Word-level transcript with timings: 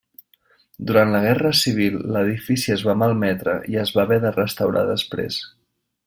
Durant 0.91 1.11
la 1.15 1.19
Guerra 1.25 1.51
Civil 1.59 1.99
l'edifici 2.15 2.73
es 2.79 2.85
va 2.89 2.95
malmetre 3.05 3.55
i 3.75 3.81
es 3.85 3.93
va 3.99 4.05
haver 4.09 4.19
de 4.27 4.31
restaurar 4.39 4.87
després. 4.93 5.39